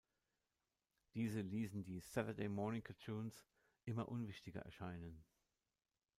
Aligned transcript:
Diese 1.13 1.41
ließen 1.41 1.83
die 1.83 1.99
"Saturday 1.99 2.49
morning 2.49 2.81
cartoons" 2.83 3.45
immer 3.85 4.09
unwichtiger 4.09 4.61
erscheinen. 4.61 5.23